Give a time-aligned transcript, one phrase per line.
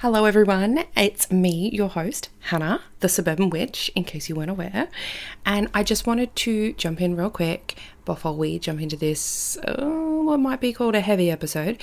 [0.00, 0.84] Hello, everyone.
[0.94, 4.88] It's me, your host, Hana, the Suburban Witch, in case you weren't aware.
[5.46, 9.86] And I just wanted to jump in real quick before we jump into this, uh,
[9.86, 11.80] what might be called a heavy episode,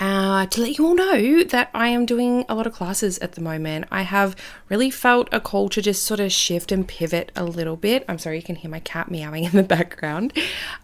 [0.00, 3.32] uh, to let you all know that I am doing a lot of classes at
[3.36, 3.84] the moment.
[3.92, 4.34] I have
[4.68, 8.04] really felt a call to just sort of shift and pivot a little bit.
[8.08, 10.32] I'm sorry, you can hear my cat meowing in the background.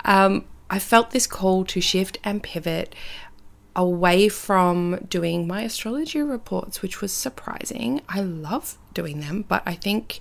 [0.05, 2.95] Um, I felt this call to shift and pivot
[3.77, 8.01] away from doing my astrology reports, which was surprising.
[8.09, 10.21] I love doing them, but I think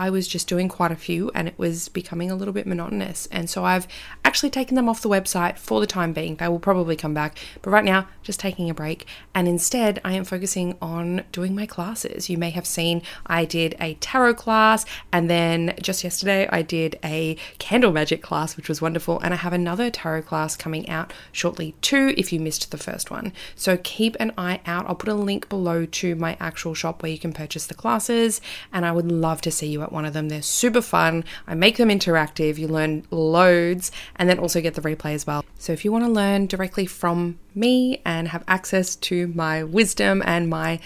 [0.00, 3.28] I was just doing quite a few and it was becoming a little bit monotonous.
[3.30, 3.86] And so I've
[4.24, 6.36] actually taken them off the website for the time being.
[6.36, 9.06] They will probably come back, but right now, just taking a break.
[9.34, 12.30] And instead, I am focusing on doing my classes.
[12.30, 16.98] You may have seen I did a tarot class, and then just yesterday, I did
[17.04, 19.20] a candle magic class, which was wonderful.
[19.20, 23.10] And I have another tarot class coming out shortly too, if you missed the first
[23.10, 23.34] one.
[23.54, 24.86] So keep an eye out.
[24.86, 28.40] I'll put a link below to my actual shop where you can purchase the classes,
[28.72, 30.28] and I would love to see you at one of them.
[30.28, 31.24] They're super fun.
[31.46, 32.58] I make them interactive.
[32.58, 35.44] You learn loads and then also get the replay as well.
[35.58, 40.22] So if you want to learn directly from me and have access to my wisdom
[40.24, 40.80] and my,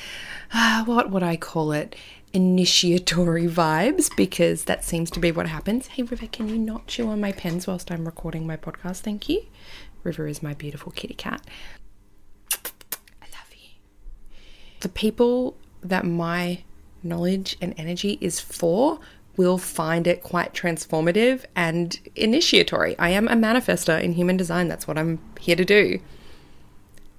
[0.53, 1.95] uh, what would I call it?
[2.33, 5.87] Initiatory vibes, because that seems to be what happens.
[5.87, 9.01] Hey, River, can you not chew on my pens whilst I'm recording my podcast?
[9.03, 9.47] Thank you.
[10.03, 11.43] River is my beautiful kitty cat.
[12.53, 13.71] I love you.
[14.81, 16.65] The people that my
[17.05, 18.99] knowledge and energy is for
[19.37, 22.97] will find it quite transformative and initiatory.
[22.99, 24.69] I am a manifester in human design.
[24.69, 26.01] That's what I'm here to do.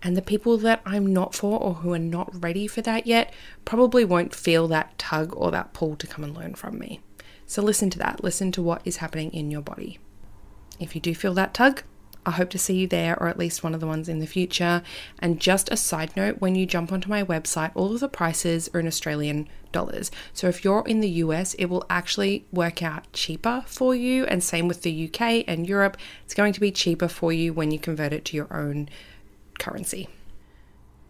[0.02, 3.34] And the people that I'm not for or who are not ready for that yet
[3.66, 7.02] probably won't feel that tug or that pull to come and learn from me.
[7.48, 8.24] So listen to that.
[8.24, 10.00] Listen to what is happening in your body.
[10.80, 11.84] If you do feel that tug,
[12.26, 14.28] I hope to see you there or at least one of the ones in the
[14.28, 14.82] future.
[15.20, 18.70] And just a side note when you jump onto my website, all of the prices
[18.74, 20.12] are in Australian dollars.
[20.34, 24.26] So if you're in the US, it will actually work out cheaper for you.
[24.26, 27.72] And same with the UK and Europe, it's going to be cheaper for you when
[27.72, 28.90] you convert it to your own
[29.60, 30.08] currency.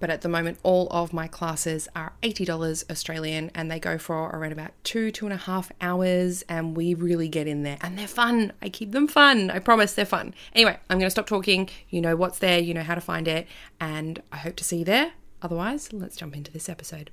[0.05, 4.29] But at the moment, all of my classes are $80 Australian and they go for
[4.29, 6.43] around about two, two and a half hours.
[6.47, 8.53] And we really get in there and they're fun.
[8.61, 9.49] I keep them fun.
[9.49, 10.35] I promise they're fun.
[10.53, 11.69] Anyway, I'm going to stop talking.
[11.89, 13.47] You know what's there, you know how to find it.
[13.79, 15.13] And I hope to see you there.
[15.41, 17.09] Otherwise, let's jump into this episode.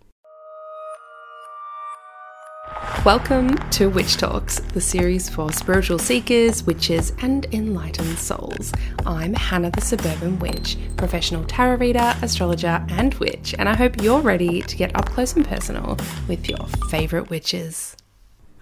[3.04, 8.72] Welcome to Witch Talks, the series for spiritual seekers, witches, and enlightened souls.
[9.04, 14.20] I'm Hana the Suburban Witch, professional tarot reader, astrologer, and witch, and I hope you're
[14.20, 15.98] ready to get up close and personal
[16.28, 17.96] with your favourite witches.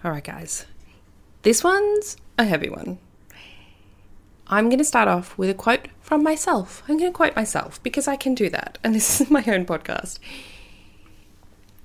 [0.03, 0.65] Alright, guys,
[1.43, 2.97] this one's a heavy one.
[4.47, 6.81] I'm going to start off with a quote from myself.
[6.87, 9.67] I'm going to quote myself because I can do that, and this is my own
[9.67, 10.17] podcast.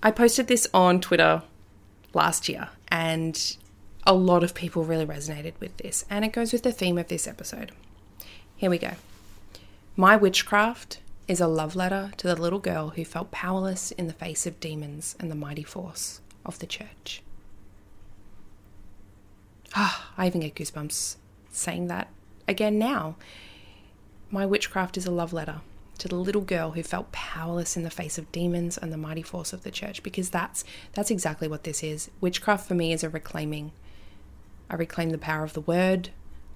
[0.03, 1.43] I posted this on Twitter
[2.15, 3.57] last year, and
[4.07, 7.09] a lot of people really resonated with this, and it goes with the theme of
[7.09, 7.73] this episode.
[8.57, 8.93] Here we go.
[9.97, 14.13] My witchcraft is a love letter to the little girl who felt powerless in the
[14.13, 17.23] face of demons and the mighty force of the church.
[19.75, 21.17] Ah, I even get goosebumps
[21.51, 22.09] saying that
[22.47, 23.17] again now.
[24.31, 25.61] My witchcraft is a love letter
[25.99, 29.23] to the little girl who felt powerless in the face of demons and the mighty
[29.23, 32.11] force of the church because that's that's exactly what this is.
[32.21, 33.73] Witchcraft for me is a reclaiming.
[34.69, 36.11] I reclaim the power of the word.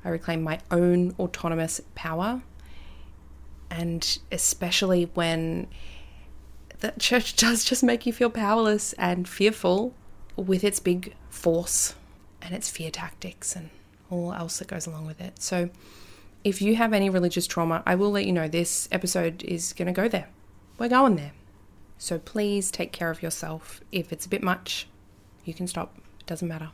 [0.04, 2.42] I reclaim my own autonomous power.
[3.70, 5.68] And especially when
[6.80, 9.94] the church does just make you feel powerless and fearful
[10.36, 11.94] with its big force
[12.42, 13.70] and its fear tactics and
[14.10, 15.40] all else that goes along with it.
[15.40, 15.70] So
[16.44, 19.86] if you have any religious trauma, I will let you know this episode is going
[19.86, 20.28] to go there.
[20.78, 21.32] We're going there.
[21.98, 23.80] So please take care of yourself.
[23.92, 24.88] If it's a bit much,
[25.44, 25.96] you can stop.
[26.20, 26.70] It doesn't matter.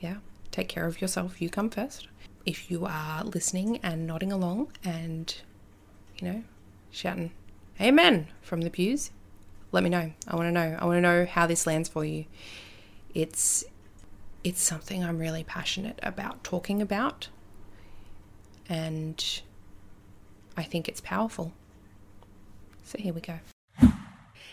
[0.00, 0.16] Yeah?
[0.50, 1.40] Take care of yourself.
[1.40, 2.08] You come first.
[2.44, 5.34] If you are listening and nodding along and,
[6.18, 6.42] you know,
[6.90, 7.30] shouting,
[7.80, 9.10] Amen from the pews,
[9.72, 10.12] let me know.
[10.28, 10.76] I want to know.
[10.78, 12.24] I want to know how this lands for you.
[13.14, 13.64] It's
[14.44, 17.28] it's something I'm really passionate about talking about
[18.68, 19.42] and
[20.56, 21.52] I think it's powerful.
[22.84, 23.38] So here we go.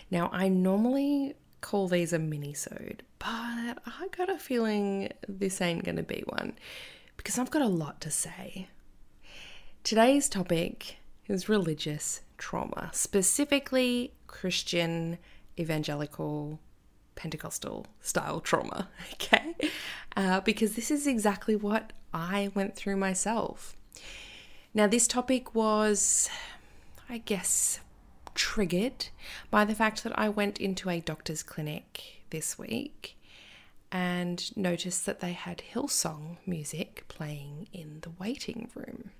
[0.09, 6.03] Now I normally call these a mini-sode, but I got a feeling this ain't gonna
[6.03, 6.53] be one
[7.15, 8.67] because I've got a lot to say.
[9.83, 10.97] Today's topic
[11.27, 15.17] is religious trauma, specifically Christian
[15.57, 16.59] evangelical
[17.15, 19.55] Pentecostal style trauma, okay?
[20.17, 23.77] Uh, because this is exactly what I went through myself.
[24.73, 26.29] Now, this topic was,
[27.09, 27.79] I guess,
[28.35, 29.07] triggered
[29.49, 33.17] by the fact that I went into a doctor's clinic this week
[33.91, 39.11] and noticed that they had Hillsong music playing in the waiting room.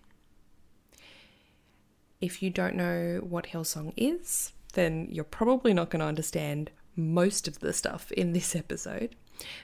[2.22, 7.48] If you don't know what Hillsong is, then you're probably not going to understand most
[7.48, 9.16] of the stuff in this episode.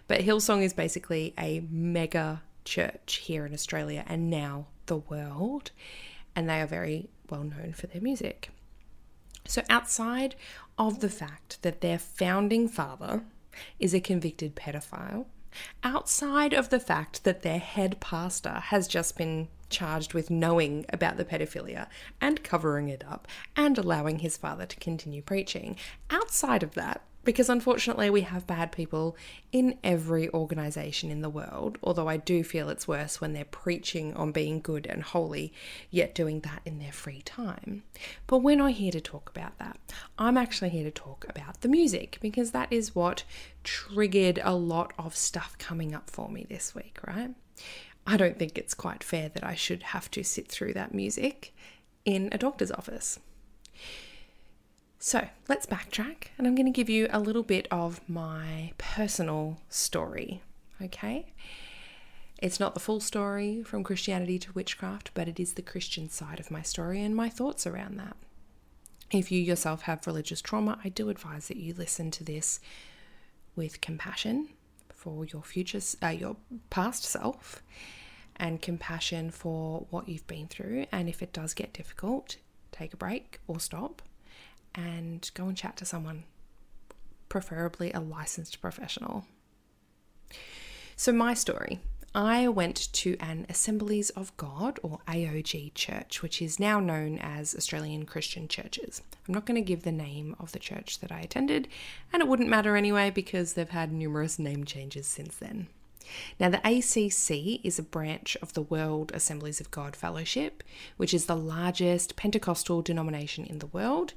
[0.08, 5.72] But Hillsong is basically a mega church here in Australia and now the world,
[6.36, 8.50] and they are very well known for their music.
[9.46, 10.36] So, outside
[10.78, 13.24] of the fact that their founding father
[13.80, 15.26] is a convicted pedophile,
[15.84, 21.18] outside of the fact that their head pastor has just been charged with knowing about
[21.18, 21.88] the pedophilia
[22.22, 25.76] and covering it up and allowing his father to continue preaching,
[26.10, 29.18] outside of that, because unfortunately we have bad people
[29.52, 34.14] in every organization in the world, although I do feel it's worse when they're preaching
[34.14, 35.52] on being good and holy,
[35.92, 37.84] yet doing that in their free time.
[38.28, 39.78] But we're not here to talk about that.
[40.18, 43.26] I'm actually here to talk about the music because that is what
[43.66, 47.32] triggered a lot of stuff coming up for me this week, right?
[48.08, 51.54] I don't think it's quite fair that I should have to sit through that music
[52.06, 53.20] in a doctor's office.
[55.08, 59.62] So let's backtrack, and I'm going to give you a little bit of my personal
[59.70, 60.42] story,
[60.82, 61.28] okay?
[62.42, 66.42] It's not the full story from Christianity to witchcraft, but it is the Christian side
[66.42, 68.18] of my story and my thoughts around that.
[69.10, 72.60] If you yourself have religious trauma, I do advise that you listen to this
[73.56, 74.50] with compassion
[74.90, 76.36] for your future, uh, your
[76.70, 77.64] past self,
[78.36, 80.86] and compassion for what you've been through.
[80.92, 82.36] And if it does get difficult,
[82.74, 84.02] take a break or stop
[84.78, 86.24] and go and chat to someone,
[87.28, 89.26] preferably a licensed professional.
[90.96, 91.80] So, my story
[92.16, 97.54] I went to an Assemblies of God or AOG church, which is now known as
[97.54, 99.04] Australian Christian Churches.
[99.28, 101.68] I'm not going to give the name of the church that I attended,
[102.12, 105.68] and it wouldn't matter anyway because they've had numerous name changes since then.
[106.40, 110.64] Now, the ACC is a branch of the World Assemblies of God Fellowship,
[110.96, 114.14] which is the largest Pentecostal denomination in the world.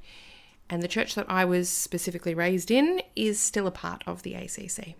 [0.71, 4.35] And the church that I was specifically raised in is still a part of the
[4.35, 4.95] ACC.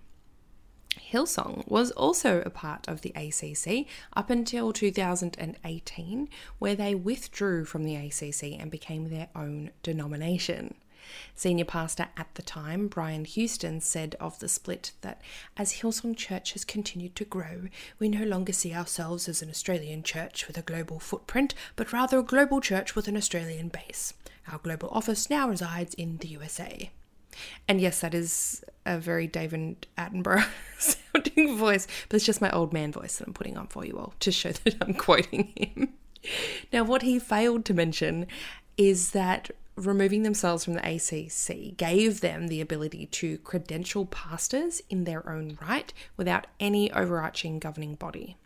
[0.99, 6.29] Hillsong was also a part of the ACC up until 2018,
[6.59, 10.75] where they withdrew from the ACC and became their own denomination.
[11.35, 15.21] Senior pastor at the time, Brian Houston, said of the split that
[15.57, 17.69] as Hillsong Church has continued to grow,
[17.99, 22.19] we no longer see ourselves as an Australian church with a global footprint, but rather
[22.19, 24.15] a global church with an Australian base.
[24.51, 26.91] Our global office now resides in the USA.
[27.69, 30.49] And yes, that is a very David Attenborough
[30.79, 33.99] sounding voice, but it's just my old man voice that I'm putting on for you
[33.99, 35.95] all to show that I'm quoting him.
[36.73, 38.27] Now, what he failed to mention
[38.77, 39.51] is that
[39.87, 45.59] removing themselves from the ACC gave them the ability to credential pastors in their own
[45.61, 48.37] right without any overarching governing body.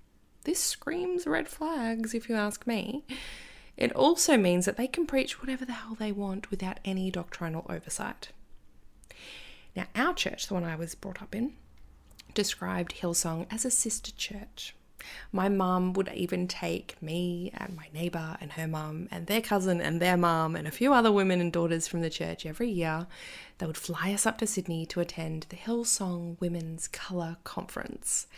[0.44, 3.04] This screams red flags, if you ask me.
[3.76, 7.66] It also means that they can preach whatever the hell they want without any doctrinal
[7.68, 8.28] oversight.
[9.74, 11.54] Now, our church, the one I was brought up in,
[12.34, 14.74] described Hillsong as a sister church.
[15.32, 19.80] My mum would even take me and my neighbour and her mum and their cousin
[19.80, 23.06] and their mum and a few other women and daughters from the church every year.
[23.58, 28.26] They would fly us up to Sydney to attend the Hillsong Women's Colour Conference.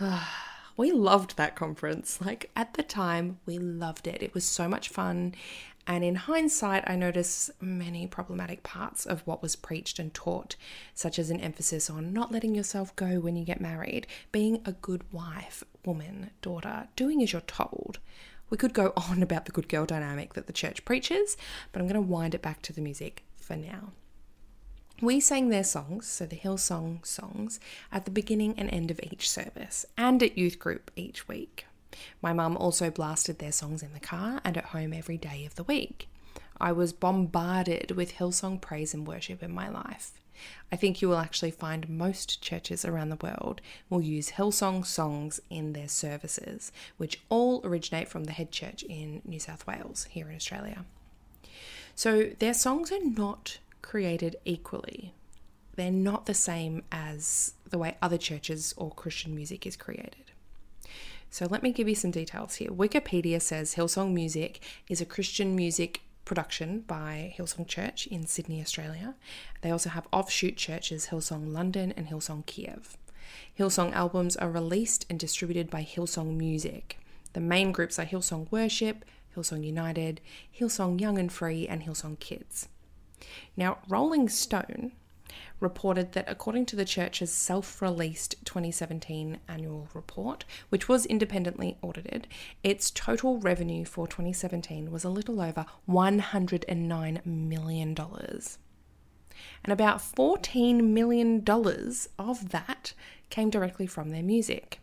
[0.76, 2.20] we loved that conference.
[2.20, 4.22] Like at the time, we loved it.
[4.22, 5.34] It was so much fun.
[5.88, 10.56] And in hindsight, I notice many problematic parts of what was preached and taught,
[10.94, 14.72] such as an emphasis on not letting yourself go when you get married, being a
[14.72, 18.00] good wife, woman, daughter, doing as you're told.
[18.50, 21.36] We could go on about the good girl dynamic that the church preaches,
[21.70, 23.92] but I'm going to wind it back to the music for now.
[25.02, 27.60] We sang their songs, so the Hillsong songs,
[27.92, 31.66] at the beginning and end of each service and at youth group each week.
[32.22, 35.54] My mum also blasted their songs in the car and at home every day of
[35.56, 36.08] the week.
[36.58, 40.12] I was bombarded with Hillsong praise and worship in my life.
[40.72, 43.60] I think you will actually find most churches around the world
[43.90, 49.20] will use Hillsong songs in their services, which all originate from the head church in
[49.26, 50.86] New South Wales, here in Australia.
[51.94, 55.14] So their songs are not created equally.
[55.76, 60.32] They're not the same as the way other churches or Christian music is created.
[61.30, 62.70] So let me give you some details here.
[62.70, 69.14] Wikipedia says Hillsong Music is a Christian music production by Hillsong Church in Sydney, Australia.
[69.60, 72.96] They also have offshoot churches Hillsong London and Hillsong Kiev.
[73.56, 76.98] Hillsong albums are released and distributed by Hillsong Music.
[77.34, 79.04] The main groups are Hillsong Worship,
[79.36, 80.20] Hillsong United,
[80.58, 82.68] Hillsong Young and Free, and Hillsong Kids.
[83.56, 84.92] Now, Rolling Stone
[85.60, 92.26] reported that according to the church's self released 2017 annual report, which was independently audited,
[92.62, 97.96] its total revenue for 2017 was a little over $109 million.
[99.64, 101.44] And about $14 million
[102.18, 102.92] of that
[103.30, 104.80] came directly from their music.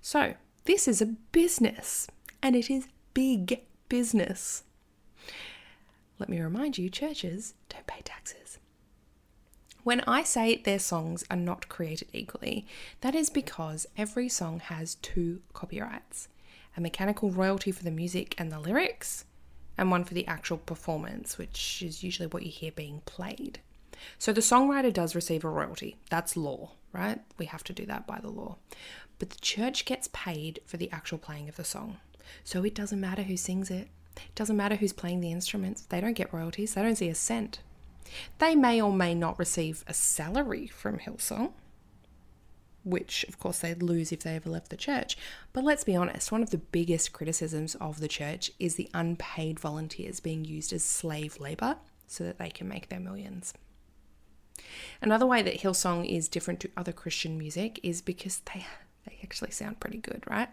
[0.00, 2.06] So, this is a business,
[2.42, 4.62] and it is big business.
[6.22, 8.58] Let me remind you churches don't pay taxes.
[9.82, 12.64] When I say their songs are not created equally,
[13.00, 16.28] that is because every song has two copyrights
[16.76, 19.24] a mechanical royalty for the music and the lyrics,
[19.76, 23.58] and one for the actual performance, which is usually what you hear being played.
[24.16, 25.96] So the songwriter does receive a royalty.
[26.08, 27.18] That's law, right?
[27.36, 28.58] We have to do that by the law.
[29.18, 31.96] But the church gets paid for the actual playing of the song.
[32.44, 35.82] So it doesn't matter who sings it, it doesn't matter who's playing the instruments.
[35.82, 37.60] They don't get royalties, they don't see a cent.
[38.38, 41.52] They may or may not receive a salary from Hillsong,
[42.84, 45.16] which of course they'd lose if they ever left the church.
[45.52, 49.58] But let's be honest, one of the biggest criticisms of the church is the unpaid
[49.58, 51.76] volunteers being used as slave labour
[52.06, 53.54] so that they can make their millions.
[55.00, 58.66] Another way that Hillsong is different to other Christian music is because they
[59.04, 60.48] they actually sound pretty good, right?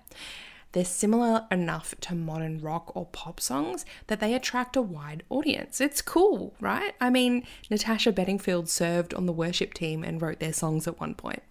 [0.71, 5.81] They're similar enough to modern rock or pop songs that they attract a wide audience.
[5.81, 6.93] It's cool, right?
[7.01, 11.15] I mean, Natasha Bedingfield served on the worship team and wrote their songs at one
[11.15, 11.41] point.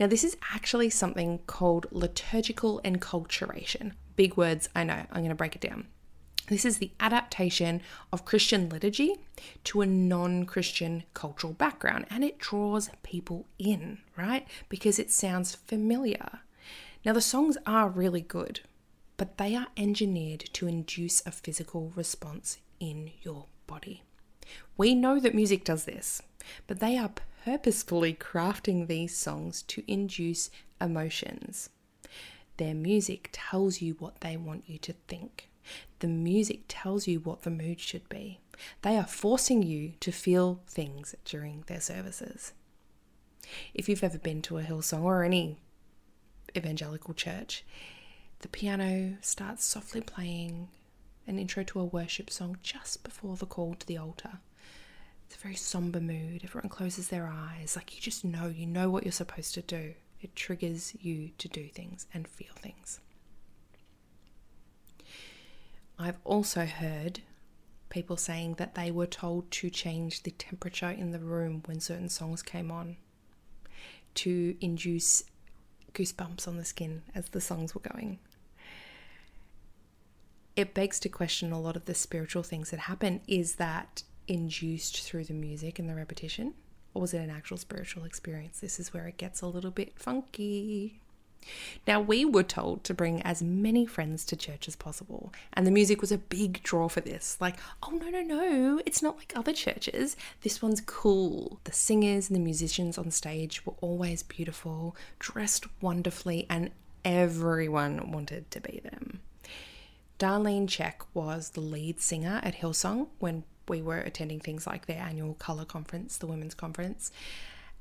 [0.00, 3.92] Now, this is actually something called liturgical enculturation.
[4.16, 5.86] Big words, I know, I'm going to break it down.
[6.48, 9.16] This is the adaptation of Christian liturgy
[9.64, 14.46] to a non Christian cultural background, and it draws people in, right?
[14.70, 16.40] Because it sounds familiar.
[17.04, 18.60] Now, the songs are really good,
[19.16, 24.02] but they are engineered to induce a physical response in your body.
[24.76, 26.22] We know that music does this,
[26.66, 27.12] but they are
[27.44, 30.50] purposefully crafting these songs to induce
[30.80, 31.70] emotions.
[32.56, 35.48] Their music tells you what they want you to think.
[36.00, 38.40] The music tells you what the mood should be.
[38.82, 42.52] They are forcing you to feel things during their services.
[43.74, 45.58] If you've ever been to a Hillsong or any
[46.56, 47.64] evangelical church,
[48.40, 50.68] the piano starts softly playing
[51.26, 54.38] an intro to a worship song just before the call to the altar.
[55.26, 56.42] It's a very somber mood.
[56.44, 57.76] Everyone closes their eyes.
[57.76, 59.94] Like you just know, you know what you're supposed to do.
[60.20, 63.00] It triggers you to do things and feel things.
[65.98, 67.20] I've also heard
[67.90, 72.08] people saying that they were told to change the temperature in the room when certain
[72.08, 72.96] songs came on
[74.14, 75.24] to induce
[75.94, 78.18] goosebumps on the skin as the songs were going.
[80.56, 83.20] It begs to question a lot of the spiritual things that happen.
[83.28, 86.54] Is that induced through the music and the repetition?
[86.94, 88.60] Or was it an actual spiritual experience?
[88.60, 91.00] This is where it gets a little bit funky.
[91.86, 95.70] Now, we were told to bring as many friends to church as possible, and the
[95.70, 97.36] music was a big draw for this.
[97.40, 100.16] Like, oh, no, no, no, it's not like other churches.
[100.42, 101.60] This one's cool.
[101.64, 106.70] The singers and the musicians on stage were always beautiful, dressed wonderfully, and
[107.04, 109.20] everyone wanted to be them.
[110.18, 115.00] Darlene Zschech was the lead singer at Hillsong when we were attending things like their
[115.00, 117.12] annual colour conference, the women's conference.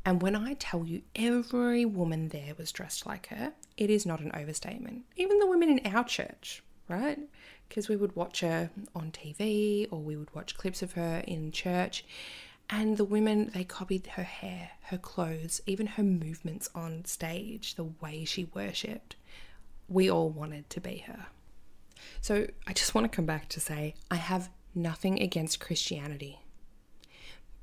[0.08, 4.22] And when I tell you every woman there was dressed like her, it is not
[4.22, 5.04] an overstatement.
[5.18, 7.20] Even the women in our church, right?
[7.68, 11.52] Because we would watch her on TV or we would watch clips of her in
[11.52, 12.06] church.
[12.70, 17.92] And the women, they copied her hair, her clothes, even her movements on stage, the
[18.00, 19.18] way she worshipped.
[19.90, 21.26] We all wanted to be her.
[22.22, 26.40] So I just want to come back to say I have nothing against Christianity.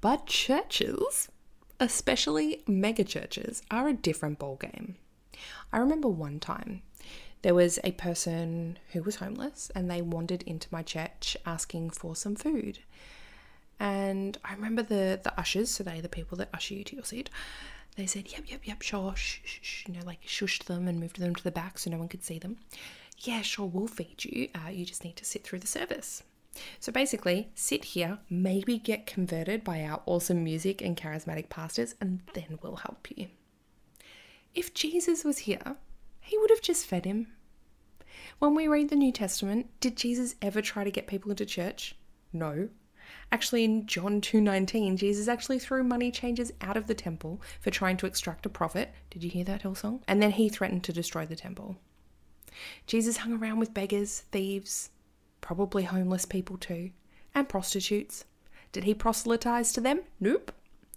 [0.02, 1.30] But churches
[1.80, 4.94] especially megachurches, are a different ballgame.
[5.72, 6.82] I remember one time
[7.42, 12.16] there was a person who was homeless and they wandered into my church asking for
[12.16, 12.78] some food.
[13.78, 17.04] And I remember the, the ushers, so they the people that usher you to your
[17.04, 17.28] seat,
[17.96, 20.98] they said, yep, yep, yep, sure, shh, shh, shh, you know, like shushed them and
[20.98, 22.58] moved them to the back so no one could see them.
[23.18, 24.48] Yeah, sure, we'll feed you.
[24.54, 26.22] Uh, you just need to sit through the service.
[26.80, 32.20] So basically, sit here, maybe get converted by our awesome music and charismatic pastors, and
[32.34, 33.28] then we'll help you.
[34.54, 35.76] If Jesus was here,
[36.20, 37.28] he would have just fed him.
[38.38, 41.96] When we read the New Testament, did Jesus ever try to get people into church?
[42.32, 42.68] No.
[43.30, 47.96] Actually in John 2:19, Jesus actually threw money changers out of the temple for trying
[47.98, 48.92] to extract a profit.
[49.10, 50.02] Did you hear that Hillsong?
[50.06, 51.76] And then he threatened to destroy the temple.
[52.86, 54.90] Jesus hung around with beggars, thieves,
[55.44, 56.90] probably homeless people too,
[57.34, 58.24] and prostitutes.
[58.72, 60.00] Did he proselytize to them?
[60.18, 60.50] Nope.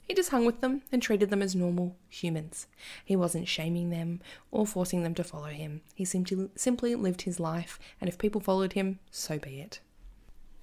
[0.07, 2.65] He just hung with them and treated them as normal humans.
[3.03, 5.81] He wasn't shaming them or forcing them to follow him.
[5.93, 9.81] He simply, simply lived his life, and if people followed him, so be it.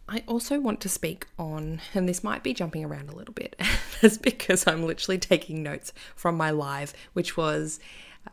[0.08, 3.54] I also want to speak on, and this might be jumping around a little bit,
[4.00, 7.80] that's because I'm literally taking notes from my live, which was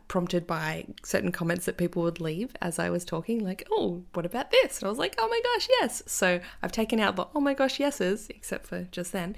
[0.08, 4.26] prompted by certain comments that people would leave as I was talking, like, oh, what
[4.26, 4.78] about this?
[4.78, 6.02] And I was like, oh my gosh, yes.
[6.06, 9.36] So I've taken out the oh my gosh, yeses, except for just then.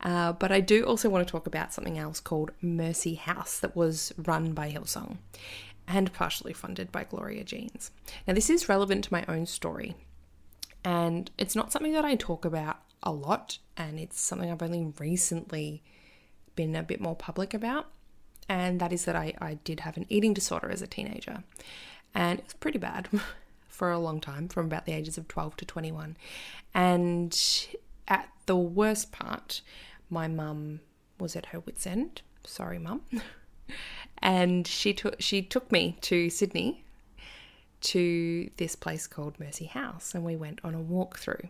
[0.00, 3.74] Uh, but I do also want to talk about something else called Mercy House that
[3.74, 5.18] was run by Hillsong
[5.88, 7.90] and partially funded by Gloria Jean's.
[8.26, 9.96] Now, this is relevant to my own story
[10.84, 14.92] and it's not something that I talk about a lot, and it's something I've only
[14.98, 15.82] recently
[16.56, 17.88] been a bit more public about.
[18.48, 21.42] And that is that I, I did have an eating disorder as a teenager.
[22.14, 23.08] And it was pretty bad
[23.68, 26.16] for a long time, from about the ages of 12 to 21.
[26.74, 27.68] And
[28.06, 29.60] at the worst part,
[30.08, 30.80] my mum
[31.20, 32.22] was at her wits' end.
[32.44, 33.02] Sorry, mum.
[34.18, 36.84] and she took she took me to Sydney
[37.80, 41.48] to this place called Mercy House and we went on a walkthrough.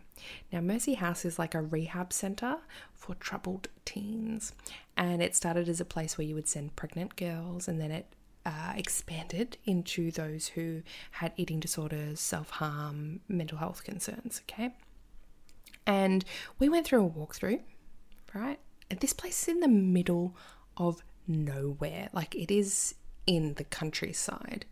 [0.53, 2.59] Now, Mercy House is like a rehab center
[2.95, 4.53] for troubled teens,
[4.97, 8.07] and it started as a place where you would send pregnant girls, and then it
[8.45, 10.83] uh, expanded into those who
[11.13, 14.43] had eating disorders, self harm, mental health concerns.
[14.49, 14.75] Okay.
[15.87, 16.25] And
[16.59, 17.61] we went through a walkthrough,
[18.35, 18.59] right?
[18.91, 20.37] And this place is in the middle
[20.77, 22.09] of nowhere.
[22.13, 22.95] Like it is
[23.27, 24.65] in the countryside.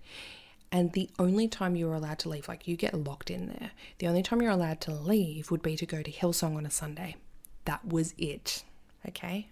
[0.73, 3.71] And the only time you were allowed to leave, like you get locked in there,
[3.99, 6.71] the only time you're allowed to leave would be to go to Hillsong on a
[6.71, 7.17] Sunday.
[7.65, 8.65] That was it.
[9.09, 9.49] Okay?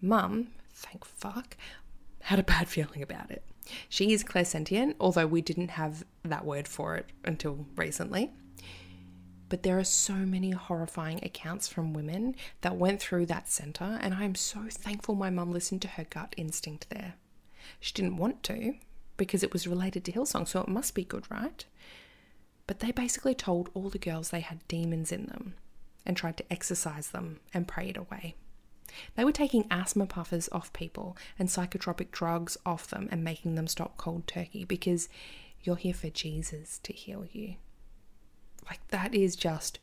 [0.00, 1.56] Mum, thank fuck,
[2.22, 3.42] had a bad feeling about it.
[3.88, 8.30] She is clairsentient, although we didn't have that word for it until recently.
[9.48, 14.12] But there are so many horrifying accounts from women that went through that centre, and
[14.12, 17.14] I am so thankful my mum listened to her gut instinct there.
[17.80, 18.74] She didn't want to,
[19.16, 21.64] because it was related to Hillsong, so it must be good, right?
[22.66, 25.54] But they basically told all the girls they had demons in them
[26.06, 28.34] and tried to exorcise them and pray it away.
[29.16, 33.66] They were taking asthma puffers off people and psychotropic drugs off them and making them
[33.66, 35.08] stop cold turkey because
[35.62, 37.56] you're here for Jesus to heal you.
[38.66, 39.78] Like, that is just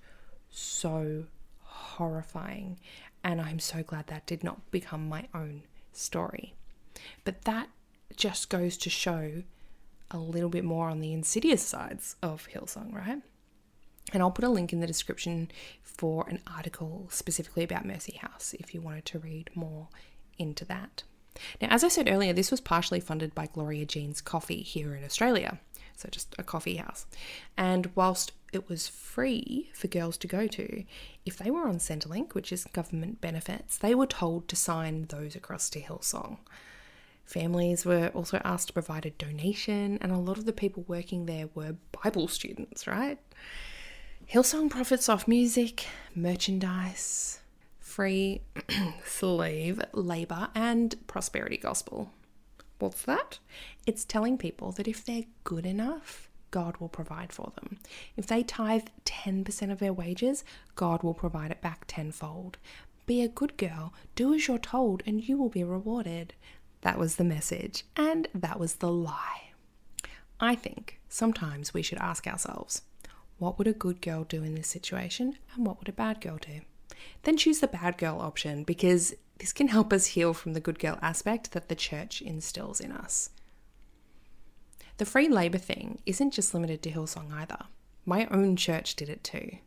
[0.49, 1.25] so
[1.59, 2.79] horrifying.
[3.23, 6.55] And I'm so glad that did not become my own story.
[7.23, 7.69] But that
[8.21, 9.41] just goes to show
[10.11, 13.17] a little bit more on the insidious sides of Hillsong, right?
[14.13, 15.49] And I'll put a link in the description
[15.81, 19.87] for an article specifically about Mercy House if you wanted to read more
[20.37, 21.01] into that.
[21.59, 25.03] Now, as I said earlier, this was partially funded by Gloria Jean's Coffee here in
[25.03, 25.59] Australia,
[25.95, 27.07] so just a coffee house.
[27.57, 30.83] And whilst it was free for girls to go to,
[31.25, 35.35] if they were on Centrelink, which is government benefits, they were told to sign those
[35.35, 36.37] across to Hillsong.
[37.31, 41.27] Families were also asked to provide a donation, and a lot of the people working
[41.27, 43.19] there were Bible students, right?
[44.29, 47.39] Hillsong profits off music, merchandise,
[47.79, 48.41] free
[49.05, 52.11] slave labor, and prosperity gospel.
[52.79, 53.39] What's that?
[53.87, 57.79] It's telling people that if they're good enough, God will provide for them.
[58.17, 60.43] If they tithe 10% of their wages,
[60.75, 62.57] God will provide it back tenfold.
[63.05, 66.33] Be a good girl, do as you're told, and you will be rewarded.
[66.81, 69.51] That was the message, and that was the lie.
[70.39, 72.81] I think sometimes we should ask ourselves
[73.37, 76.37] what would a good girl do in this situation, and what would a bad girl
[76.37, 76.61] do?
[77.23, 80.77] Then choose the bad girl option because this can help us heal from the good
[80.77, 83.31] girl aspect that the church instills in us.
[84.97, 87.65] The free labour thing isn't just limited to Hillsong either.
[88.05, 89.57] My own church did it too.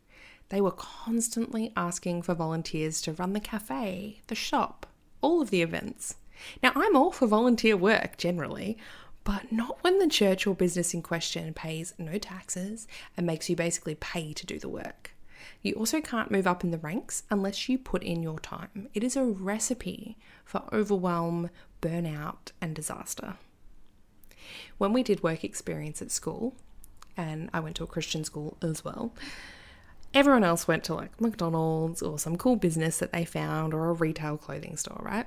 [0.47, 4.85] They were constantly asking for volunteers to run the cafe, the shop,
[5.21, 6.15] all of the events.
[6.61, 8.77] Now, I'm all for volunteer work generally,
[9.23, 13.55] but not when the church or business in question pays no taxes and makes you
[13.55, 15.11] basically pay to do the work.
[15.61, 18.87] You also can't move up in the ranks unless you put in your time.
[18.93, 21.49] It is a recipe for overwhelm,
[21.81, 23.35] burnout, and disaster.
[24.77, 26.55] When we did work experience at school,
[27.17, 29.13] and I went to a Christian school as well,
[30.13, 33.93] everyone else went to like McDonald's or some cool business that they found or a
[33.93, 35.25] retail clothing store, right?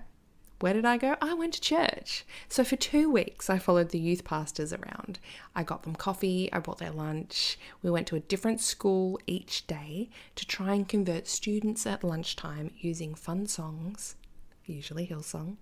[0.61, 1.16] Where did I go?
[1.23, 2.25] I went to church.
[2.49, 5.21] So for two weeks, I followed the youth pastors around.
[5.55, 7.57] I got them coffee, I bought their lunch.
[7.81, 12.73] We went to a different school each day to try and convert students at lunchtime
[12.81, 14.16] using fun songs,
[14.64, 15.59] usually Hillsong,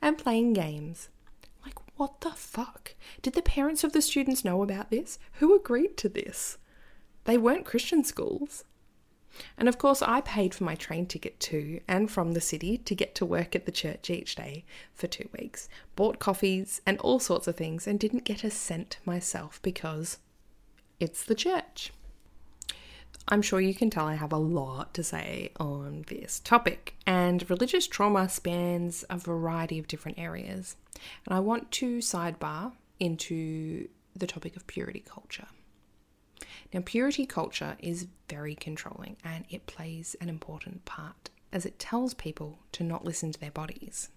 [0.00, 1.10] and playing games.
[1.62, 2.94] Like, what the fuck?
[3.20, 5.18] Did the parents of the students know about this?
[5.34, 6.56] Who agreed to this?
[7.24, 8.64] They weren't Christian schools.
[9.56, 12.94] And of course, I paid for my train ticket to and from the city to
[12.94, 14.64] get to work at the church each day
[14.94, 18.98] for two weeks, bought coffees and all sorts of things, and didn't get a cent
[19.04, 20.18] myself because
[20.98, 21.92] it's the church.
[23.30, 27.48] I'm sure you can tell I have a lot to say on this topic, and
[27.50, 30.76] religious trauma spans a variety of different areas.
[31.26, 35.46] And I want to sidebar into the topic of purity culture.
[36.72, 42.12] Now, purity culture is very controlling and it plays an important part as it tells
[42.14, 44.10] people to not listen to their bodies.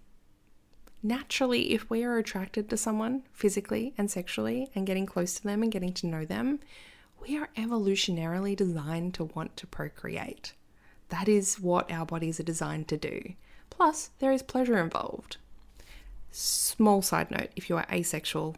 [1.02, 5.62] Naturally, if we are attracted to someone physically and sexually and getting close to them
[5.62, 6.60] and getting to know them,
[7.20, 10.52] we are evolutionarily designed to want to procreate.
[11.08, 13.34] That is what our bodies are designed to do.
[13.70, 15.38] Plus, there is pleasure involved.
[16.30, 18.56] Small side note if you are asexual,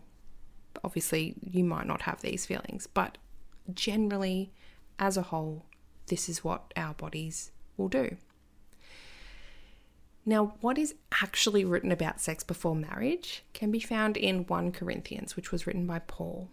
[0.83, 3.19] obviously you might not have these feelings, but
[3.73, 4.53] generally,
[4.99, 5.65] as a whole,
[6.07, 8.17] this is what our bodies will do.
[10.27, 15.37] Now, what is actually written about sex before marriage can be found in 1 Corinthians,
[15.37, 16.49] which was written by Paul.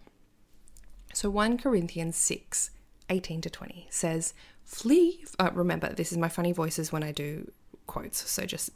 [1.14, 2.70] So 1 Corinthians 6,
[3.08, 5.24] 18 to 20 says, Flee.
[5.38, 7.50] Uh, remember, this is my funny voices when I do
[7.86, 8.70] quotes, so just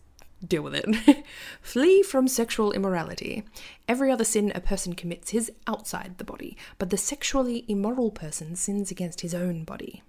[0.45, 1.25] deal with it.
[1.61, 3.45] Flee from sexual immorality.
[3.89, 8.57] Every other sin a person commits is outside the body, but the sexually immoral person
[8.57, 10.03] sins against his own body.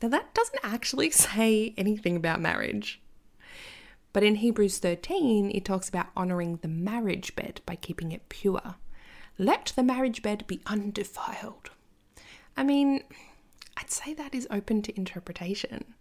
[0.00, 3.00] Now, that doesn't actually say anything about marriage.
[4.12, 8.76] But in Hebrews 13, it talks about honoring the marriage bed by keeping it pure.
[9.38, 11.70] Let the marriage bed be undefiled.
[12.56, 13.04] I mean,
[13.76, 15.94] I'd say that is open to interpretation.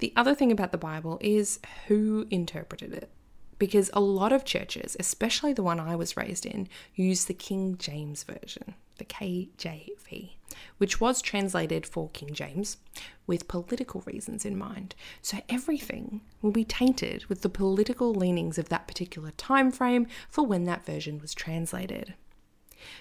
[0.00, 3.10] The other thing about the Bible is who interpreted it.
[3.58, 7.76] Because a lot of churches, especially the one I was raised in, use the King
[7.76, 10.30] James Version, the KJV,
[10.78, 12.78] which was translated for King James
[13.26, 14.94] with political reasons in mind.
[15.20, 20.46] So everything will be tainted with the political leanings of that particular time frame for
[20.46, 22.14] when that version was translated.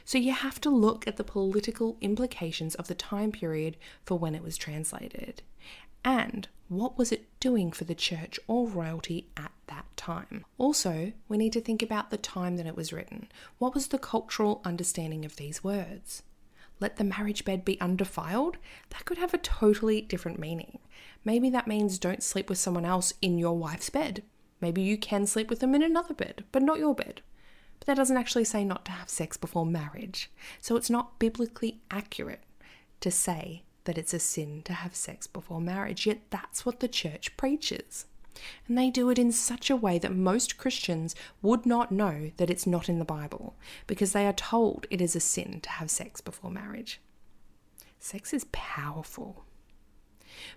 [0.04, 4.36] So you have to look at the political implications of the time period for when
[4.36, 5.42] it was translated.
[6.04, 10.46] And what was it doing for the church or royalty at that time?
[10.60, 13.28] Also, we need to think about the time that it was written.
[13.58, 16.22] What was the cultural understanding of these words?
[16.80, 18.58] Let the marriage bed be undefiled?
[18.92, 20.80] That could have a totally different meaning.
[21.26, 24.24] Maybe that means don't sleep with someone else in your wife's bed.
[24.62, 27.22] Maybe you can sleep with them in another bed, but not your bed.
[27.80, 30.30] But that doesn't actually say not to have sex before marriage.
[30.62, 32.44] So it's not biblically accurate
[33.02, 36.88] to say that it's a sin to have sex before marriage, yet that's what the
[36.88, 38.06] church preaches.
[38.68, 42.52] And they do it in such a way that most Christians would not know that
[42.52, 43.56] it's not in the Bible
[43.88, 47.02] because they are told it is a sin to have sex before marriage.
[47.98, 49.44] Sex is powerful.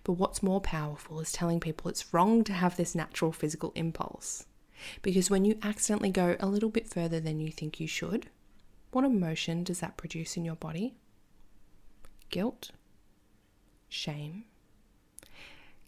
[0.04, 4.44] But what's more powerful is telling people it's wrong to have this natural physical impulse.
[5.00, 8.28] Because when you accidentally go a little bit further than you think you should,
[8.90, 10.92] what emotion does that produce in your body?
[12.28, 12.72] Guilt,
[13.92, 14.44] shame.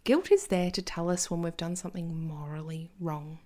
[0.03, 3.39] Guilt is there to tell us when we've done something morally wrong.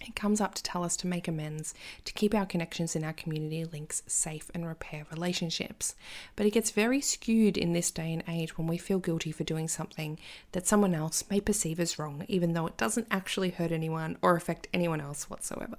[0.00, 3.12] It comes up to tell us to make amends, to keep our connections in our
[3.12, 5.96] community links safe and repair relationships.
[6.36, 9.44] But it gets very skewed in this day and age when we feel guilty for
[9.44, 10.18] doing something
[10.52, 14.36] that someone else may perceive as wrong, even though it doesn't actually hurt anyone or
[14.36, 15.78] affect anyone else whatsoever.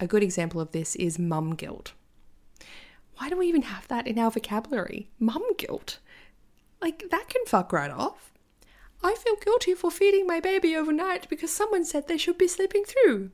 [0.00, 1.92] A good example of this is mum guilt.
[3.16, 5.08] Why do we even have that in our vocabulary?
[5.20, 6.00] Mum guilt.
[6.84, 8.30] Like, that can fuck right off.
[9.02, 12.84] I feel guilty for feeding my baby overnight because someone said they should be sleeping
[12.84, 13.30] through.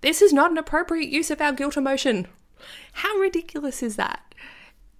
[0.00, 2.28] This is not an appropriate use of our guilt emotion.
[2.94, 4.34] How ridiculous is that?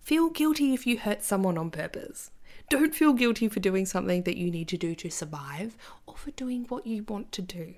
[0.02, 2.30] Feel guilty if you hurt someone on purpose.
[2.68, 5.74] Don't feel guilty for doing something that you need to do to survive
[6.06, 7.72] or for doing what you want to do.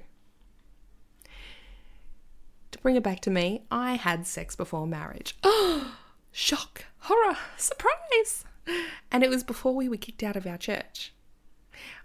[2.72, 5.36] To bring it back to me, I had sex before marriage.
[5.44, 5.98] Oh,
[6.32, 8.44] shock, horror, surprise!
[9.10, 11.12] And it was before we were kicked out of our church.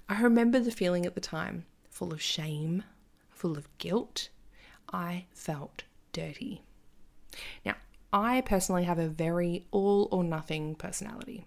[0.07, 2.83] I remember the feeling at the time full of shame,
[3.29, 4.29] full of guilt.
[4.93, 6.61] I felt dirty.
[7.65, 7.75] Now,
[8.13, 11.45] I personally have a very all or nothing personality.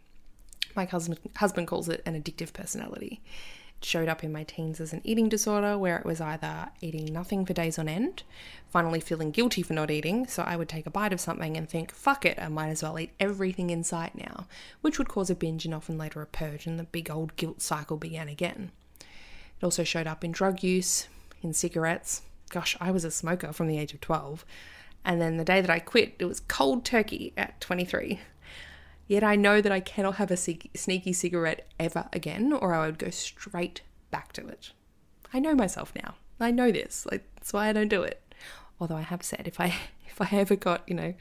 [0.74, 3.22] My husband, husband calls it an addictive personality
[3.85, 7.44] showed up in my teens as an eating disorder where it was either eating nothing
[7.44, 8.23] for days on end,
[8.68, 11.68] finally feeling guilty for not eating, so I would take a bite of something and
[11.68, 14.47] think, fuck it, I might as well eat everything in sight now,
[14.81, 17.62] which would cause a binge and often later a purge, and the big old guilt
[17.62, 18.70] cycle began again.
[19.01, 21.09] It also showed up in drug use,
[21.42, 22.23] in cigarettes.
[22.51, 24.44] Gosh, I was a smoker from the age of 12.
[25.05, 28.20] And then the day that I quit, it was cold turkey at 23.
[29.07, 32.99] Yet I know that I cannot have a sneaky cigarette ever again, or I would
[32.99, 34.73] go straight back to it.
[35.33, 36.14] I know myself now.
[36.40, 37.07] I know this.
[37.11, 38.21] Like, that's why I don't do it.
[38.81, 39.75] Although I have said if I
[40.09, 41.14] if I ever got you know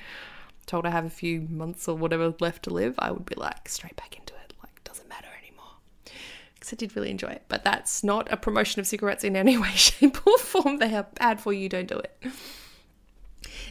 [0.66, 3.68] told I have a few months or whatever left to live, I would be like
[3.68, 4.54] straight back into it.
[4.64, 5.74] Like, doesn't matter anymore.
[6.54, 7.44] Because I did really enjoy it.
[7.50, 10.78] But that's not a promotion of cigarettes in any way, shape, or form.
[10.78, 11.68] They are bad for you.
[11.68, 12.18] Don't do it.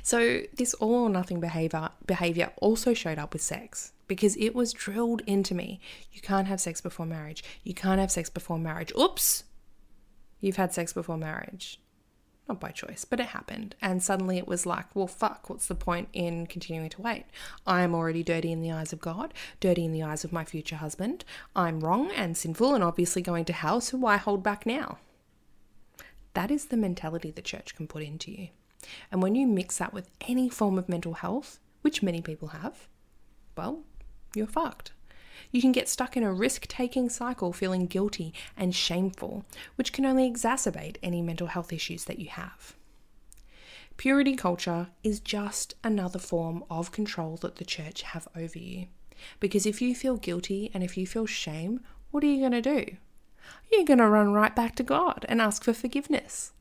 [0.02, 4.72] So this all or nothing behavior behavior also showed up with sex because it was
[4.72, 5.80] drilled into me.
[6.12, 7.42] You can't have sex before marriage.
[7.64, 8.92] You can't have sex before marriage.
[8.98, 9.44] Oops.
[10.40, 11.80] You've had sex before marriage.
[12.48, 13.76] Not by choice, but it happened.
[13.80, 17.24] And suddenly it was like, well, fuck, what's the point in continuing to wait?
[17.66, 20.44] I am already dirty in the eyes of God, dirty in the eyes of my
[20.44, 21.24] future husband.
[21.54, 24.98] I'm wrong and sinful and obviously going to hell, so why hold back now?
[26.34, 28.48] That is the mentality the church can put into you.
[29.10, 32.88] And when you mix that with any form of mental health, which many people have,
[33.56, 33.82] well,
[34.34, 34.92] you're fucked.
[35.50, 39.44] You can get stuck in a risk taking cycle feeling guilty and shameful,
[39.76, 42.74] which can only exacerbate any mental health issues that you have.
[43.96, 48.86] Purity culture is just another form of control that the church have over you.
[49.38, 52.62] Because if you feel guilty and if you feel shame, what are you going to
[52.62, 52.96] do?
[53.70, 56.52] You're going to run right back to God and ask for forgiveness.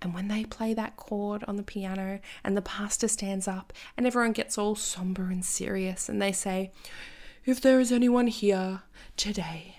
[0.00, 4.06] And when they play that chord on the piano and the pastor stands up and
[4.06, 6.70] everyone gets all somber and serious and they say,
[7.44, 8.82] If there is anyone here
[9.16, 9.76] today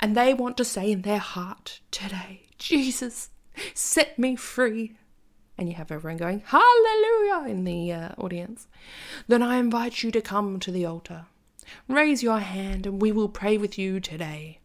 [0.00, 3.30] and they want to say in their heart today, Jesus,
[3.74, 4.96] set me free.
[5.56, 8.68] And you have everyone going, Hallelujah, in the uh, audience.
[9.26, 11.26] Then I invite you to come to the altar.
[11.88, 14.60] Raise your hand and we will pray with you today.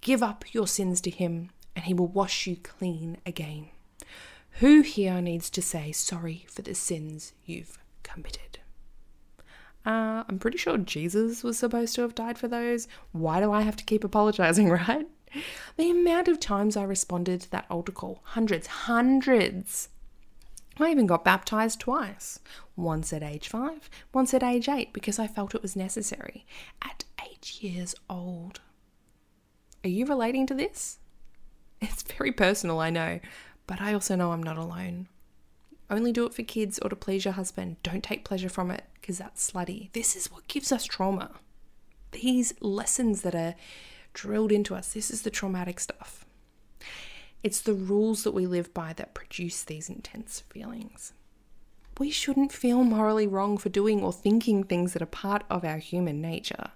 [0.00, 3.68] Give up your sins to Him and He will wash you clean again.
[4.58, 8.60] Who here needs to say sorry for the sins you've committed?
[9.84, 12.86] Uh, I'm pretty sure Jesus was supposed to have died for those.
[13.10, 15.06] Why do I have to keep apologizing, right?
[15.76, 19.88] The amount of times I responded to that altar call hundreds, hundreds.
[20.78, 22.38] I even got baptized twice
[22.76, 26.46] once at age five, once at age eight, because I felt it was necessary
[26.80, 28.60] at eight years old.
[29.82, 30.98] Are you relating to this?
[31.80, 33.20] It's very personal, I know,
[33.66, 35.08] but I also know I'm not alone.
[35.90, 37.76] Only do it for kids or to please your husband.
[37.82, 39.92] Don't take pleasure from it because that's slutty.
[39.92, 41.30] This is what gives us trauma.
[42.12, 43.54] These lessons that are
[44.12, 46.24] drilled into us, this is the traumatic stuff.
[47.42, 51.12] It's the rules that we live by that produce these intense feelings.
[51.98, 55.78] We shouldn't feel morally wrong for doing or thinking things that are part of our
[55.78, 56.70] human nature.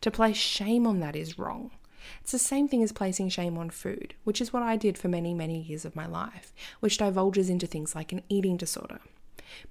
[0.00, 1.70] To place shame on that is wrong.
[2.20, 5.08] It's the same thing as placing shame on food, which is what I did for
[5.08, 9.00] many, many years of my life, which divulges into things like an eating disorder.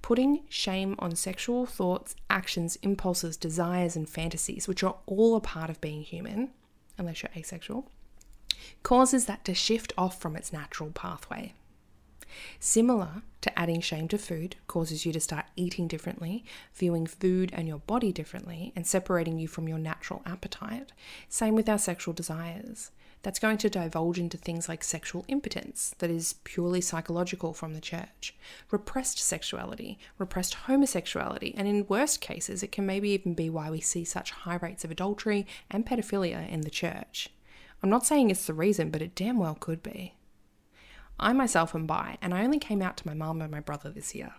[0.02, 5.69] Putting shame on sexual thoughts, actions, impulses, desires, and fantasies, which are all a part
[5.69, 6.49] of being human,
[6.97, 7.89] unless you're asexual,
[8.84, 11.54] causes that to shift off from its natural pathway.
[12.59, 17.67] Similar to adding shame to food causes you to start eating differently, viewing food and
[17.67, 20.91] your body differently, and separating you from your natural appetite.
[21.27, 22.91] Same with our sexual desires.
[23.21, 27.81] That's going to divulge into things like sexual impotence, that is purely psychological from the
[27.81, 28.33] church,
[28.71, 33.81] repressed sexuality, repressed homosexuality, and in worst cases, it can maybe even be why we
[33.81, 37.29] see such high rates of adultery and pedophilia in the church.
[37.83, 40.13] I'm not saying it's the reason, but it damn well could be.
[41.19, 43.89] I myself am bi, and I only came out to my mum and my brother
[43.89, 44.34] this year.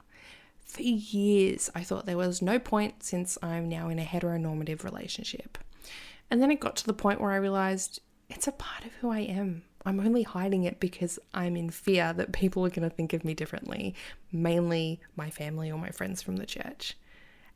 [0.64, 5.58] For years, I thought there was no point since I'm now in a heteronormative relationship.
[6.30, 9.10] And then it got to the point where I realized it's a part of who
[9.10, 9.64] I am.
[9.84, 13.24] I'm only hiding it because I'm in fear that people are going to think of
[13.24, 13.94] me differently,
[14.30, 16.96] mainly my family or my friends from the church.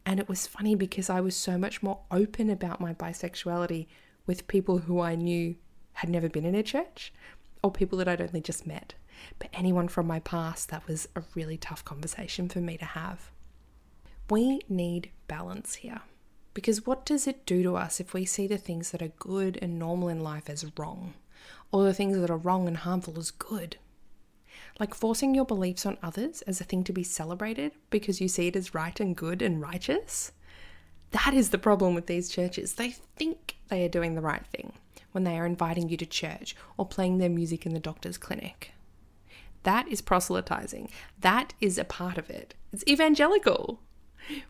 [0.07, 3.87] And it was funny because I was so much more open about my bisexuality
[4.27, 5.57] with people who I knew
[5.95, 7.13] had never been in a church
[7.63, 8.95] or people that I'd only just met.
[9.39, 13.31] But anyone from my past, that was a really tough conversation for me to have.
[14.31, 16.01] We need balance here.
[16.55, 19.59] Because what does it do to us if we see the things that are good
[19.61, 21.15] and normal in life as wrong,
[21.73, 23.77] or the things that are wrong and harmful as good?
[24.79, 28.47] Like forcing your beliefs on others as a thing to be celebrated because you see
[28.47, 30.33] it as right and good and righteous?
[31.11, 32.75] That is the problem with these churches.
[32.75, 34.73] They think they are doing the right thing
[35.13, 38.73] when they are inviting you to church or playing their music in the doctor's clinic.
[39.65, 40.89] That is proselytizing.
[41.21, 42.55] That is a part of it.
[42.73, 43.81] It's evangelical.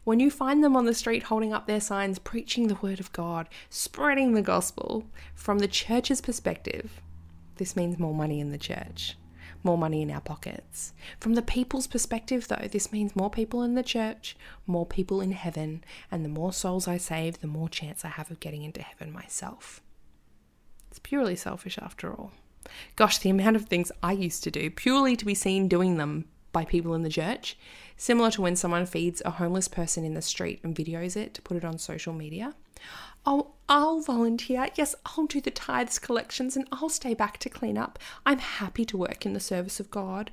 [0.05, 3.13] When you find them on the street holding up their signs, preaching the word of
[3.13, 7.01] God, spreading the gospel, from the church's perspective,
[7.57, 9.17] this means more money in the church,
[9.63, 10.93] more money in our pockets.
[11.19, 15.33] From the people's perspective, though, this means more people in the church, more people in
[15.33, 18.83] heaven, and the more souls I save, the more chance I have of getting into
[18.83, 19.81] heaven myself.
[20.91, 22.33] It's purely selfish after all.
[22.97, 26.27] Gosh, the amount of things I used to do purely to be seen doing them
[26.53, 27.59] by people in the church,
[27.97, 31.43] similar to when someone feeds a homeless person in the street and videos it to
[31.43, 32.55] put it on social media.
[33.27, 34.69] Oh, I'll volunteer.
[34.75, 37.99] Yes, I'll do the tithes collections and I'll stay back to clean up.
[38.25, 40.31] I'm happy to work in the service of God.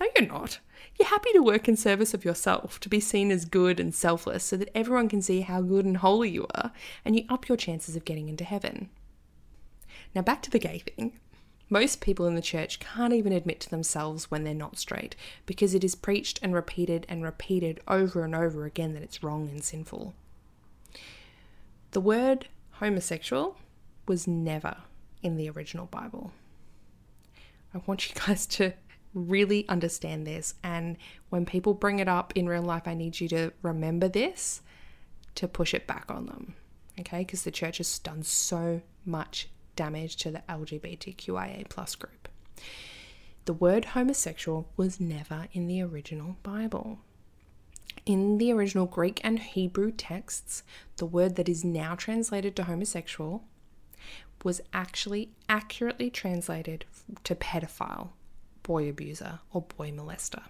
[0.00, 0.60] No, you're not.
[0.98, 4.44] You're happy to work in service of yourself, to be seen as good and selfless,
[4.44, 6.72] so that everyone can see how good and holy you are,
[7.04, 8.90] and you up your chances of getting into heaven.
[10.14, 11.18] Now, back to the gay thing.
[11.70, 15.74] Most people in the church can't even admit to themselves when they're not straight because
[15.74, 19.62] it is preached and repeated and repeated over and over again that it's wrong and
[19.62, 20.14] sinful.
[21.90, 23.56] The word homosexual
[24.06, 24.78] was never
[25.22, 26.32] in the original Bible.
[27.74, 28.72] I want you guys to
[29.12, 30.54] really understand this.
[30.62, 30.96] And
[31.28, 34.62] when people bring it up in real life, I need you to remember this
[35.34, 36.54] to push it back on them.
[36.98, 37.18] Okay?
[37.18, 42.28] Because the church has done so much damage to the LGBTQIA plus group.
[43.44, 46.98] The word homosexual was never in the original Bible.
[48.04, 50.64] In the original Greek and Hebrew texts,
[50.96, 53.44] the word that is now translated to homosexual
[54.44, 56.84] was actually accurately translated
[57.22, 58.10] to pedophile,
[58.64, 60.42] boy abuser, or boy molester.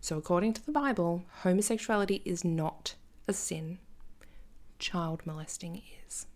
[0.00, 2.96] So, according to the Bible, homosexuality is not
[3.28, 3.78] a sin,
[4.78, 6.26] child molesting is.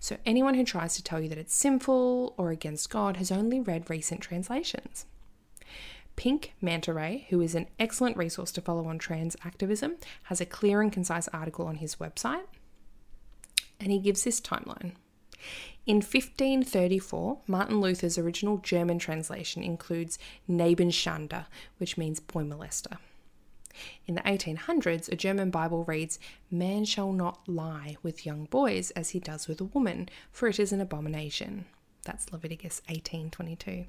[0.00, 3.60] So, anyone who tries to tell you that it's sinful or against God has only
[3.60, 5.06] read recent translations.
[6.16, 10.46] Pink Manta Ray, who is an excellent resource to follow on trans activism, has a
[10.46, 12.46] clear and concise article on his website.
[13.78, 14.94] And he gives this timeline.
[15.86, 20.18] In 1534, Martin Luther's original German translation includes
[20.50, 21.46] Nebenschande,
[21.78, 22.98] which means boy molester.
[24.06, 26.18] In the 1800s, a German Bible reads,
[26.50, 30.58] Man shall not lie with young boys as he does with a woman, for it
[30.58, 31.66] is an abomination.
[32.04, 33.86] That's Leviticus 18:22.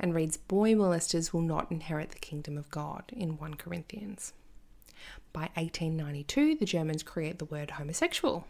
[0.00, 4.32] And reads, Boy molesters will not inherit the kingdom of God in 1 Corinthians.
[5.32, 8.46] By 1892, the Germans create the word homosexual.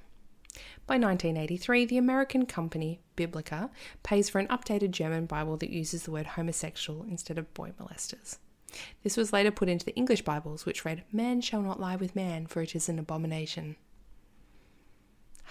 [0.87, 3.71] By 1983, the American company Biblica
[4.03, 8.39] pays for an updated German Bible that uses the word homosexual instead of boy molesters.
[9.03, 12.17] This was later put into the English Bibles, which read, Man shall not lie with
[12.17, 13.77] man, for it is an abomination.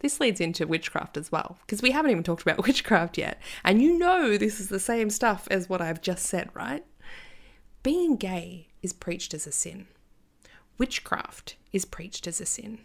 [0.00, 3.38] This leads into witchcraft as well, because we haven't even talked about witchcraft yet.
[3.62, 6.86] And you know this is the same stuff as what I've just said, right?
[7.82, 9.88] Being gay is preached as a sin.
[10.78, 12.78] Witchcraft is preached as a sin.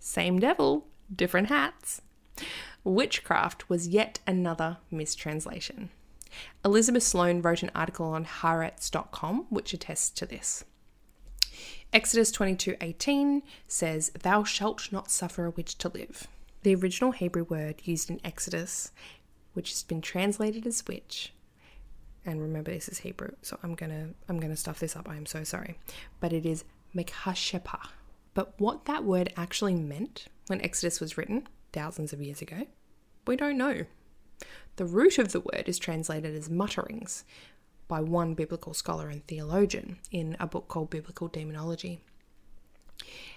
[0.00, 2.00] Same devil, different hats.
[2.82, 5.90] Witchcraft was yet another mistranslation.
[6.64, 10.64] Elizabeth Sloan wrote an article on Haaretz.com which attests to this.
[11.92, 16.28] Exodus 22:18 says, "Thou shalt not suffer a witch to live."
[16.62, 18.90] The original Hebrew word used in Exodus,
[19.54, 21.32] which has been translated as witch,
[22.26, 25.08] and remember this is Hebrew, so I'm gonna I'm gonna stuff this up.
[25.08, 25.78] I am so sorry,
[26.20, 26.64] but it is
[26.94, 27.88] mekhashepa.
[28.34, 32.66] But what that word actually meant when Exodus was written thousands of years ago,
[33.26, 33.86] we don't know.
[34.76, 37.24] The root of the word is translated as mutterings
[37.88, 42.00] by one biblical scholar and theologian in a book called Biblical Demonology.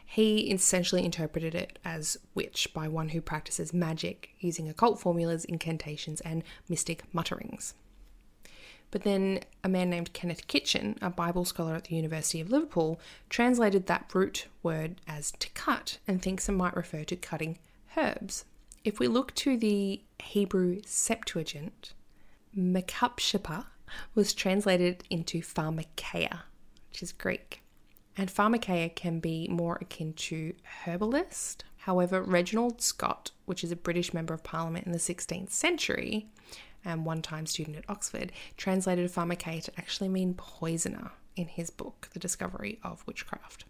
[0.05, 6.19] He essentially interpreted it as witch by one who practices magic using occult formulas, incantations,
[6.21, 7.75] and mystic mutterings.
[8.91, 12.99] But then a man named Kenneth Kitchen, a Bible scholar at the University of Liverpool,
[13.29, 17.57] translated that root word as to cut and thinks it might refer to cutting
[17.95, 18.43] herbs.
[18.83, 21.93] If we look to the Hebrew Septuagint,
[22.57, 23.67] Mekupshepa
[24.15, 26.41] was translated into pharmakeia,
[26.89, 27.61] which is Greek.
[28.17, 30.53] And pharmakeia can be more akin to
[30.85, 31.63] herbalist.
[31.77, 36.31] However, Reginald Scot, which is a British member of parliament in the 16th century
[36.83, 42.09] and one time student at Oxford, translated pharmakeia to actually mean poisoner in his book,
[42.13, 43.65] The Discovery of Witchcraft.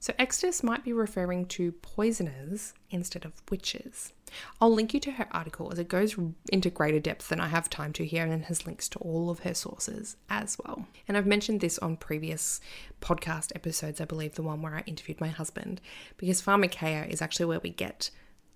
[0.00, 4.12] So Exodus might be referring to poisoners instead of witches.
[4.60, 6.16] I'll link you to her article as it goes
[6.52, 9.40] into greater depth than I have time to here and has links to all of
[9.40, 10.86] her sources as well.
[11.06, 12.60] And I've mentioned this on previous
[13.00, 15.80] podcast episodes, I believe the one where I interviewed my husband,
[16.16, 18.10] because pharmakeia is actually where we get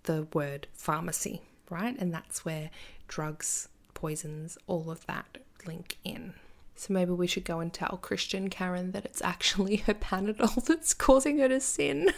[0.04, 1.40] the word pharmacy,
[1.70, 1.96] right?
[1.98, 2.70] And that's where
[3.08, 6.34] drugs, poisons, all of that link in.
[6.74, 10.94] So maybe we should go and tell Christian Karen that it's actually her Panadol that's
[10.94, 12.12] causing her to sin.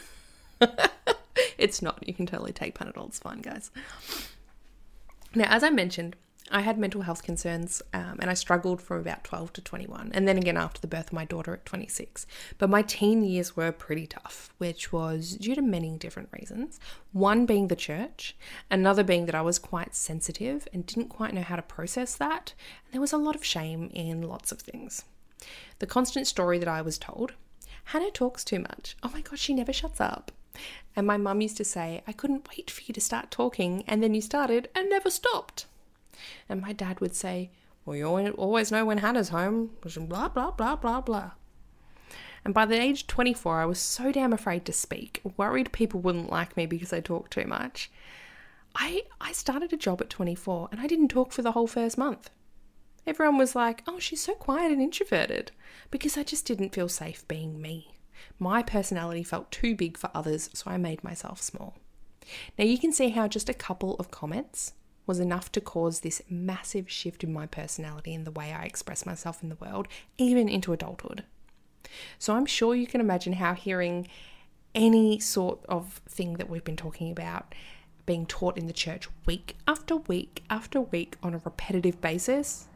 [1.58, 2.06] it's not.
[2.06, 3.08] You can totally take Panadol.
[3.08, 3.70] It's fine, guys.
[5.34, 6.16] Now, as I mentioned,
[6.50, 10.28] I had mental health concerns um, and I struggled from about 12 to 21, and
[10.28, 12.26] then again after the birth of my daughter at 26.
[12.58, 16.78] But my teen years were pretty tough, which was due to many different reasons.
[17.12, 18.36] One being the church,
[18.70, 22.52] another being that I was quite sensitive and didn't quite know how to process that.
[22.84, 25.04] And there was a lot of shame in lots of things.
[25.78, 27.32] The constant story that I was told
[27.86, 28.96] Hana talks too much.
[29.02, 30.30] Oh my God, she never shuts up.
[30.94, 34.02] And my mum used to say, I couldn't wait for you to start talking, and
[34.02, 35.66] then you started and never stopped.
[36.48, 37.50] And my dad would say,
[37.84, 41.30] Well, you always know when Hana's home, blah, blah, blah, blah, blah.
[42.44, 46.30] And by the age 24, I was so damn afraid to speak, worried people wouldn't
[46.30, 47.90] like me because I talked too much.
[48.74, 51.96] I, I started a job at 24 and I didn't talk for the whole first
[51.96, 52.28] month.
[53.06, 55.52] Everyone was like, oh, she's so quiet and introverted
[55.90, 57.94] because I just didn't feel safe being me.
[58.38, 61.76] My personality felt too big for others, so I made myself small.
[62.58, 64.72] Now you can see how just a couple of comments
[65.06, 69.04] was enough to cause this massive shift in my personality and the way I express
[69.04, 69.88] myself in the world,
[70.18, 71.24] even into adulthood.
[72.18, 74.08] So I'm sure you can imagine how hearing
[74.74, 77.54] any sort of thing that we've been talking about
[78.06, 82.66] being taught in the church week after week after week on a repetitive basis,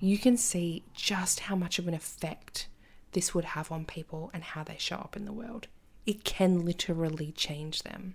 [0.00, 2.66] you can see just how much of an effect
[3.12, 5.66] this would have on people and how they show up in the world.
[6.06, 8.14] It can literally change them.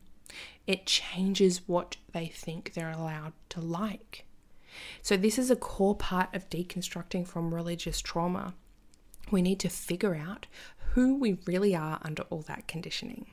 [0.68, 4.26] It changes what they think they're allowed to like.
[5.02, 8.54] So, this is a core part of deconstructing from religious trauma.
[9.32, 10.48] We need to figure out
[10.94, 13.28] who we really are under all that conditioning.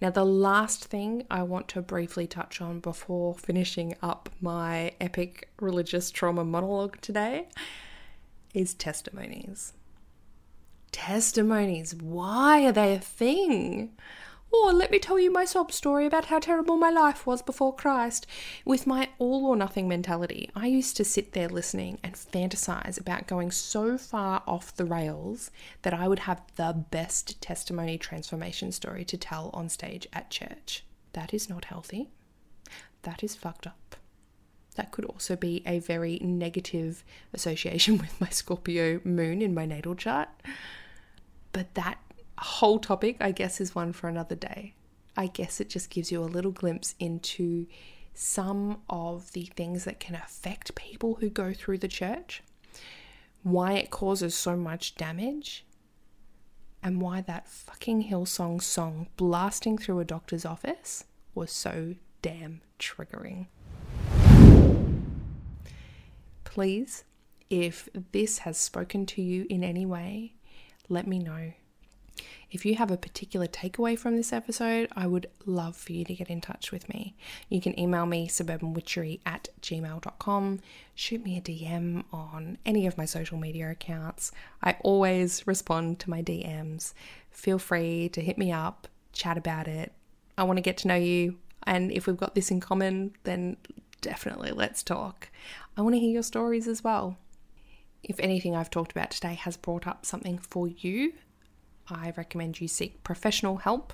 [0.00, 5.48] Now, the last thing I want to briefly touch on before finishing up my epic
[5.60, 7.46] religious trauma monologue today
[8.52, 9.74] is testimonies.
[10.90, 13.92] Testimonies, why are they a thing?
[14.54, 17.40] Oh, or let me tell you my sob story about how terrible my life was
[17.40, 18.26] before Christ.
[18.66, 23.26] With my all or nothing mentality, I used to sit there listening and fantasize about
[23.26, 25.50] going so far off the rails
[25.82, 30.84] that I would have the best testimony transformation story to tell on stage at church.
[31.14, 32.10] That is not healthy.
[33.02, 33.96] That is fucked up.
[34.76, 39.94] That could also be a very negative association with my Scorpio moon in my natal
[39.94, 40.28] chart.
[41.52, 41.98] But that
[42.42, 44.74] whole topic, I guess, is one for another day.
[45.16, 47.66] I guess it just gives you a little glimpse into
[48.14, 52.42] some of the things that can affect people who go through the church,
[53.42, 55.64] why it causes so much damage,
[56.82, 63.46] and why that fucking Hillsong song blasting through a doctor's office was so damn triggering.
[66.44, 67.04] Please,
[67.48, 70.34] if this has spoken to you in any way,
[70.88, 71.52] let me know.
[72.52, 76.14] If you have a particular takeaway from this episode, I would love for you to
[76.14, 77.16] get in touch with me.
[77.48, 80.60] You can email me suburbanwitchery at gmail.com,
[80.94, 84.32] shoot me a DM on any of my social media accounts.
[84.62, 86.92] I always respond to my DMs.
[87.30, 89.92] Feel free to hit me up, chat about it.
[90.36, 93.56] I want to get to know you, and if we've got this in common, then
[94.02, 95.30] definitely let's talk.
[95.74, 97.16] I want to hear your stories as well.
[98.02, 101.14] If anything I've talked about today has brought up something for you,
[101.88, 103.92] I recommend you seek professional help.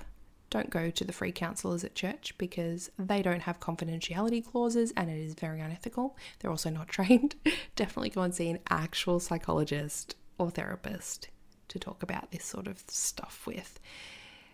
[0.49, 5.09] Don't go to the free counselors at church because they don't have confidentiality clauses and
[5.09, 6.17] it is very unethical.
[6.39, 7.35] They're also not trained.
[7.75, 11.29] Definitely go and see an actual psychologist or therapist
[11.67, 13.79] to talk about this sort of stuff with.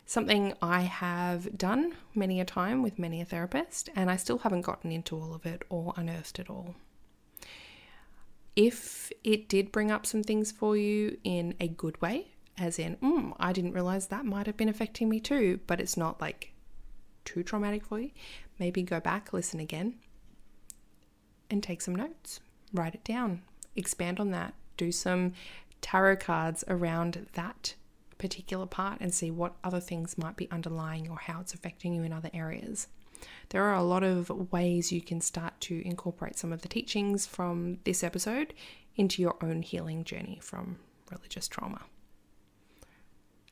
[0.05, 4.61] Something I have done many a time with many a therapist, and I still haven't
[4.61, 6.75] gotten into all of it or unearthed it all.
[8.55, 12.95] If it did bring up some things for you in a good way, as in,
[12.97, 16.53] mm, I didn't realize that might have been affecting me too, but it's not like
[17.25, 18.11] too traumatic for you.
[18.59, 19.95] Maybe go back, listen again,
[21.49, 22.39] and take some notes.
[22.73, 23.41] Write it down,
[23.75, 25.33] expand on that, do some
[25.81, 27.75] tarot cards around that
[28.17, 32.03] particular part and see what other things might be underlying or how it's affecting you
[32.03, 32.87] in other areas.
[33.49, 37.25] There are a lot of ways you can start to incorporate some of the teachings
[37.25, 38.53] from this episode
[38.95, 40.77] into your own healing journey from
[41.11, 41.81] religious trauma.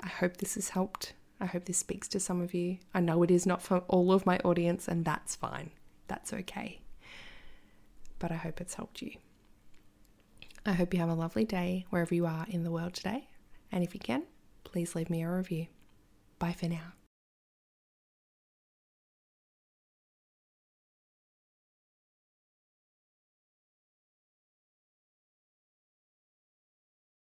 [0.03, 1.13] I hope this has helped.
[1.39, 2.77] I hope this speaks to some of you.
[2.93, 5.71] I know it is not for all of my audience, and that's fine.
[6.07, 6.81] That's okay.
[8.19, 9.11] But I hope it's helped you.
[10.65, 13.29] I hope you have a lovely day wherever you are in the world today.
[13.71, 14.23] And if you can,
[14.63, 15.67] please leave me a review.
[16.37, 16.93] Bye for now.